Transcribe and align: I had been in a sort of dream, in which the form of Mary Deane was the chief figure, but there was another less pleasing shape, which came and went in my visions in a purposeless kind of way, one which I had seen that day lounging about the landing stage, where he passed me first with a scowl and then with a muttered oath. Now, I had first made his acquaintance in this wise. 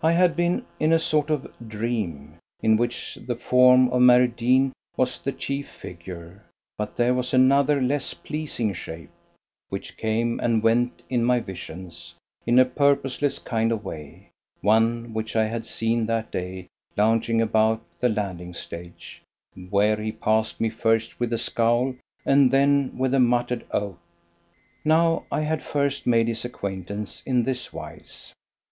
I 0.00 0.12
had 0.12 0.36
been 0.36 0.64
in 0.78 0.92
a 0.92 1.00
sort 1.00 1.28
of 1.28 1.52
dream, 1.66 2.38
in 2.62 2.76
which 2.76 3.16
the 3.26 3.34
form 3.34 3.88
of 3.88 4.00
Mary 4.00 4.28
Deane 4.28 4.72
was 4.96 5.18
the 5.18 5.32
chief 5.32 5.68
figure, 5.68 6.44
but 6.78 6.94
there 6.94 7.14
was 7.14 7.34
another 7.34 7.82
less 7.82 8.14
pleasing 8.14 8.72
shape, 8.74 9.10
which 9.68 9.96
came 9.96 10.38
and 10.38 10.62
went 10.62 11.02
in 11.10 11.24
my 11.24 11.40
visions 11.40 12.14
in 12.46 12.60
a 12.60 12.64
purposeless 12.64 13.40
kind 13.40 13.72
of 13.72 13.82
way, 13.84 14.30
one 14.60 15.12
which 15.12 15.34
I 15.34 15.46
had 15.46 15.66
seen 15.66 16.06
that 16.06 16.30
day 16.30 16.68
lounging 16.96 17.42
about 17.42 17.82
the 17.98 18.08
landing 18.08 18.54
stage, 18.54 19.20
where 19.68 19.96
he 19.96 20.12
passed 20.12 20.60
me 20.60 20.70
first 20.70 21.18
with 21.18 21.32
a 21.32 21.38
scowl 21.38 21.96
and 22.24 22.52
then 22.52 22.96
with 22.96 23.14
a 23.14 23.18
muttered 23.18 23.66
oath. 23.72 23.98
Now, 24.84 25.24
I 25.32 25.40
had 25.40 25.60
first 25.60 26.06
made 26.06 26.28
his 26.28 26.44
acquaintance 26.44 27.20
in 27.26 27.42
this 27.42 27.72
wise. 27.72 28.32